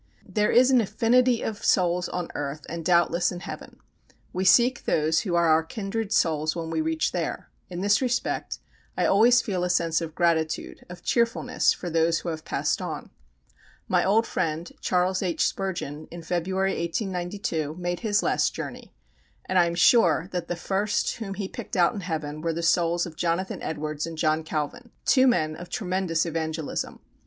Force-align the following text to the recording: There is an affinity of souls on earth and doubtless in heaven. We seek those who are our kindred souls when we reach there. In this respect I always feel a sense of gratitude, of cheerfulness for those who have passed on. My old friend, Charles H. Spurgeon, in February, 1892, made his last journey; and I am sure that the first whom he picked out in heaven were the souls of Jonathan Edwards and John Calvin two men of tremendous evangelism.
There 0.27 0.49
is 0.51 0.71
an 0.71 0.81
affinity 0.81 1.43
of 1.43 1.63
souls 1.63 2.09
on 2.09 2.29
earth 2.33 2.65
and 2.67 2.83
doubtless 2.83 3.31
in 3.31 3.41
heaven. 3.41 3.77
We 4.33 4.43
seek 4.45 4.85
those 4.85 5.19
who 5.19 5.35
are 5.35 5.47
our 5.47 5.61
kindred 5.61 6.11
souls 6.11 6.55
when 6.55 6.71
we 6.71 6.81
reach 6.81 7.11
there. 7.11 7.51
In 7.69 7.81
this 7.81 8.01
respect 8.01 8.57
I 8.97 9.05
always 9.05 9.43
feel 9.43 9.63
a 9.63 9.69
sense 9.69 10.01
of 10.01 10.15
gratitude, 10.15 10.83
of 10.89 11.03
cheerfulness 11.03 11.71
for 11.71 11.87
those 11.87 12.17
who 12.17 12.29
have 12.29 12.43
passed 12.43 12.81
on. 12.81 13.11
My 13.87 14.03
old 14.03 14.25
friend, 14.25 14.71
Charles 14.81 15.21
H. 15.21 15.45
Spurgeon, 15.45 16.07
in 16.09 16.23
February, 16.23 16.71
1892, 16.79 17.75
made 17.75 17.99
his 17.99 18.23
last 18.23 18.55
journey; 18.55 18.95
and 19.45 19.59
I 19.59 19.67
am 19.67 19.75
sure 19.75 20.29
that 20.31 20.47
the 20.47 20.55
first 20.55 21.17
whom 21.17 21.35
he 21.35 21.47
picked 21.47 21.77
out 21.77 21.93
in 21.93 21.99
heaven 22.01 22.41
were 22.41 22.53
the 22.53 22.63
souls 22.63 23.05
of 23.05 23.15
Jonathan 23.15 23.61
Edwards 23.61 24.07
and 24.07 24.17
John 24.17 24.41
Calvin 24.41 24.89
two 25.05 25.27
men 25.27 25.55
of 25.55 25.69
tremendous 25.69 26.25
evangelism. 26.25 27.01